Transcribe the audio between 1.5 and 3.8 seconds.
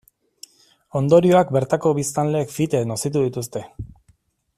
bertako biztanleek fite nozitu dituzte.